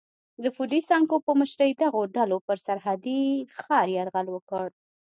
د 0.43 0.45
فوډي 0.55 0.81
سانکو 0.89 1.15
په 1.25 1.31
مشرۍ 1.39 1.71
دغو 1.83 2.01
ډلو 2.15 2.37
پر 2.47 2.57
سرحدي 2.65 3.21
ښار 3.59 3.87
یرغل 3.97 4.27
وکړ. 4.31 4.65